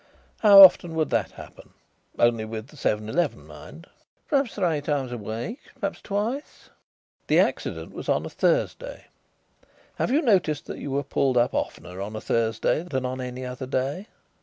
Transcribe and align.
How 0.39 0.59
often 0.63 0.95
would 0.95 1.11
that 1.11 1.29
happen 1.33 1.73
only 2.17 2.43
with 2.43 2.69
the 2.69 2.75
seven 2.75 3.07
eleven, 3.07 3.45
mind." 3.45 3.85
"Perhaps 4.27 4.55
three 4.55 4.81
times 4.81 5.11
a 5.11 5.17
week; 5.19 5.59
perhaps 5.79 6.01
twice." 6.01 6.71
"The 7.27 7.37
accident 7.39 7.93
was 7.93 8.09
on 8.09 8.25
a 8.25 8.29
Thursday. 8.31 9.05
Have 9.97 10.09
you 10.09 10.23
noticed 10.23 10.65
that 10.65 10.79
you 10.79 10.89
were 10.89 11.03
pulled 11.03 11.37
up 11.37 11.53
oftener 11.53 12.01
on 12.01 12.15
a 12.15 12.19
Thursday 12.21 12.81
than 12.81 13.05
on 13.05 13.21
any 13.21 13.45
other 13.45 13.67
day?" 13.67 14.07